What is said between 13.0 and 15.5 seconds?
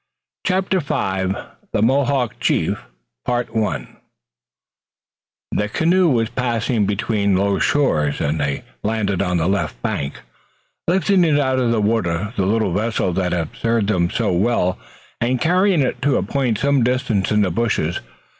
that had served them so well, and